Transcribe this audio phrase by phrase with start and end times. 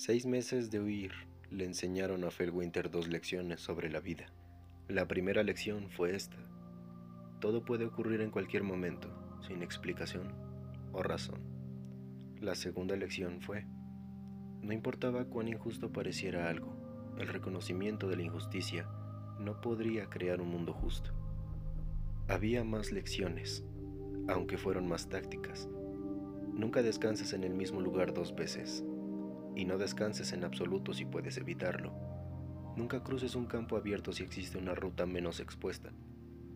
[0.00, 1.10] Seis meses de huir
[1.50, 4.26] le enseñaron a Felwinter dos lecciones sobre la vida.
[4.86, 6.36] La primera lección fue esta.
[7.40, 9.08] Todo puede ocurrir en cualquier momento,
[9.44, 10.32] sin explicación
[10.92, 11.40] o razón.
[12.40, 13.66] La segunda lección fue,
[14.62, 16.76] no importaba cuán injusto pareciera algo,
[17.18, 18.86] el reconocimiento de la injusticia
[19.40, 21.10] no podría crear un mundo justo.
[22.28, 23.64] Había más lecciones,
[24.28, 25.68] aunque fueron más tácticas.
[26.52, 28.84] Nunca descanses en el mismo lugar dos veces
[29.58, 31.92] y no descanses en absoluto si puedes evitarlo.
[32.76, 35.90] Nunca cruces un campo abierto si existe una ruta menos expuesta.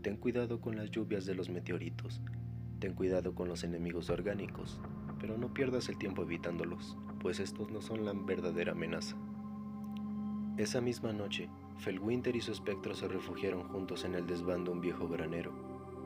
[0.00, 2.22] Ten cuidado con las lluvias de los meteoritos.
[2.78, 4.80] Ten cuidado con los enemigos orgánicos,
[5.18, 9.16] pero no pierdas el tiempo evitándolos, pues estos no son la verdadera amenaza.
[10.56, 14.80] Esa misma noche, Felwinter y su espectro se refugiaron juntos en el desván de un
[14.80, 15.52] viejo granero.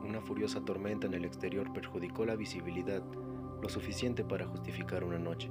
[0.09, 3.03] Una furiosa tormenta en el exterior perjudicó la visibilidad
[3.61, 5.51] lo suficiente para justificar una noche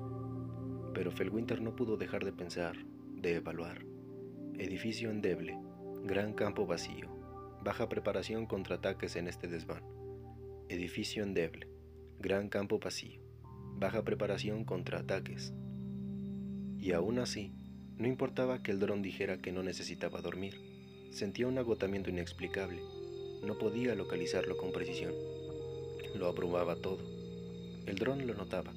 [0.97, 2.75] pero Felwinter no pudo dejar de pensar,
[3.21, 3.85] de evaluar.
[4.57, 5.55] Edificio endeble,
[6.03, 7.07] gran campo vacío,
[7.63, 9.83] baja preparación contra ataques en este desván.
[10.69, 11.67] Edificio endeble,
[12.19, 13.21] gran campo vacío,
[13.75, 15.53] baja preparación contra ataques.
[16.79, 17.51] Y aún así,
[17.99, 20.55] no importaba que el dron dijera que no necesitaba dormir,
[21.11, 22.81] sentía un agotamiento inexplicable,
[23.43, 25.13] no podía localizarlo con precisión.
[26.15, 27.03] Lo abrumaba todo.
[27.85, 28.73] El dron lo notaba.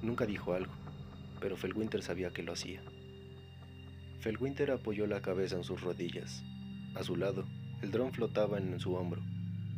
[0.00, 0.72] Nunca dijo algo
[1.40, 2.80] pero Felwinter sabía que lo hacía.
[4.20, 6.42] Felwinter apoyó la cabeza en sus rodillas.
[6.94, 7.44] A su lado,
[7.82, 9.22] el dron flotaba en su hombro,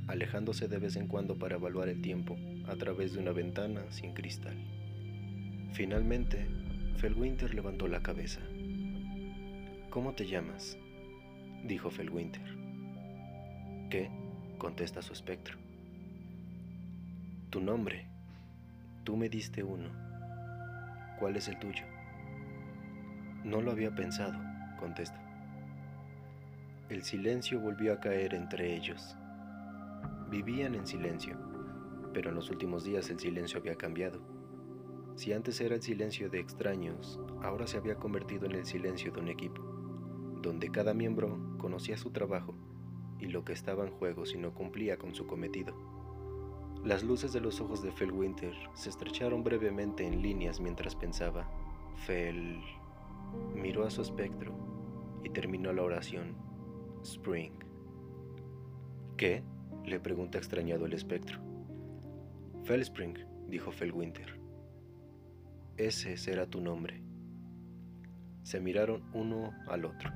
[0.09, 4.15] alejándose de vez en cuando para evaluar el tiempo a través de una ventana sin
[4.15, 4.57] cristal.
[5.73, 6.47] Finalmente,
[6.97, 8.41] Felwinter levantó la cabeza.
[9.91, 10.79] ¿Cómo te llamas?
[11.65, 12.43] dijo Felwinter.
[13.91, 14.11] ¿Qué?
[14.59, 15.57] contesta su espectro.
[17.51, 18.07] Tu nombre.
[19.05, 20.10] Tú me diste uno.
[21.21, 21.85] ¿Cuál es el tuyo?
[23.45, 24.41] No lo había pensado,
[24.79, 25.21] contesta.
[26.89, 29.19] El silencio volvió a caer entre ellos.
[30.31, 31.37] Vivían en silencio,
[32.15, 34.23] pero en los últimos días el silencio había cambiado.
[35.15, 39.21] Si antes era el silencio de extraños, ahora se había convertido en el silencio de
[39.21, 39.61] un equipo,
[40.41, 42.55] donde cada miembro conocía su trabajo
[43.19, 46.00] y lo que estaba en juego si no cumplía con su cometido.
[46.85, 51.47] Las luces de los ojos de Winter se estrecharon brevemente en líneas mientras pensaba.
[52.07, 52.59] Fel
[53.55, 54.55] miró a su espectro
[55.23, 56.35] y terminó la oración.
[57.03, 57.53] Spring.
[59.19, 59.43] ¿Qué?
[59.85, 61.39] le pregunta extrañado el espectro.
[62.67, 63.19] Spring,
[63.49, 64.41] dijo Winter.
[65.77, 67.03] Ese será tu nombre.
[68.43, 70.11] Se miraron uno al otro.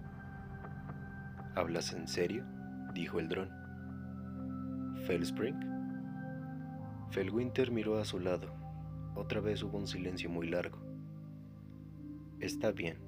[1.54, 2.46] ¿Hablas en serio?
[2.94, 3.50] dijo el dron.
[5.06, 5.73] Spring.
[7.10, 8.52] Felwinter miró a su lado.
[9.14, 10.78] Otra vez hubo un silencio muy largo.
[12.40, 12.98] Está bien,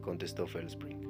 [0.00, 1.03] contestó Fellspring.